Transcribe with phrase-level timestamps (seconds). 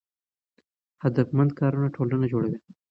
[1.03, 2.57] هدفمند کارونه ټولنه جوړوي.